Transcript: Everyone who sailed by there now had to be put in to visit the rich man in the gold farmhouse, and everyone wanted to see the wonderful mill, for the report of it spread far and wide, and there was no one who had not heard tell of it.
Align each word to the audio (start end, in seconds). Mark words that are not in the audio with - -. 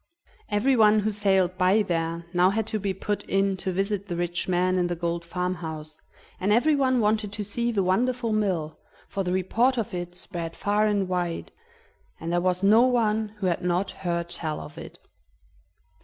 Everyone 0.49 1.01
who 1.01 1.11
sailed 1.11 1.59
by 1.59 1.83
there 1.83 2.25
now 2.33 2.49
had 2.49 2.65
to 2.73 2.79
be 2.79 2.91
put 2.91 3.23
in 3.25 3.55
to 3.57 3.71
visit 3.71 4.07
the 4.07 4.15
rich 4.15 4.47
man 4.47 4.79
in 4.79 4.87
the 4.87 4.95
gold 4.95 5.23
farmhouse, 5.23 5.99
and 6.39 6.51
everyone 6.51 6.99
wanted 7.01 7.31
to 7.33 7.43
see 7.43 7.71
the 7.71 7.83
wonderful 7.83 8.33
mill, 8.33 8.79
for 9.07 9.23
the 9.23 9.31
report 9.31 9.77
of 9.77 9.93
it 9.93 10.15
spread 10.15 10.55
far 10.55 10.87
and 10.87 11.07
wide, 11.07 11.51
and 12.19 12.31
there 12.33 12.41
was 12.41 12.63
no 12.63 12.81
one 12.81 13.29
who 13.37 13.45
had 13.45 13.61
not 13.61 13.91
heard 13.91 14.29
tell 14.29 14.59
of 14.59 14.75
it. 14.79 14.97